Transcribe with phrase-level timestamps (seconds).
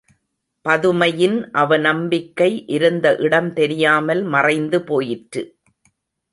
[0.65, 5.43] பதுமையின் அவநம்பிக்கை இருந்த இடம் தெரியாமல் மறைந்து போயிற்று.